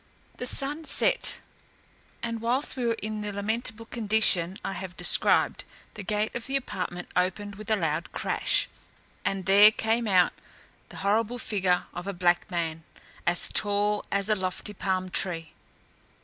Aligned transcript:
The 0.37 0.47
sun 0.47 0.83
set, 0.85 1.41
and 2.23 2.41
whilst 2.41 2.75
we 2.75 2.87
were 2.87 2.95
in 3.03 3.21
the 3.21 3.31
lamentable 3.31 3.85
condition 3.85 4.57
I 4.65 4.73
have 4.73 4.97
described, 4.97 5.63
the 5.93 6.01
gate 6.01 6.33
of 6.33 6.47
the 6.47 6.55
apartment 6.55 7.09
opened 7.15 7.53
with 7.53 7.69
a 7.69 7.75
loud 7.75 8.11
crash, 8.11 8.67
and 9.23 9.45
there 9.45 9.69
came 9.69 10.07
out 10.07 10.33
the 10.89 10.97
horrible 11.05 11.37
figure 11.37 11.85
of 11.93 12.07
a 12.07 12.13
black 12.13 12.49
man, 12.49 12.83
as 13.27 13.47
tall 13.49 14.03
as 14.11 14.27
a 14.27 14.35
lofty 14.35 14.73
palm 14.73 15.11
tree. 15.11 15.53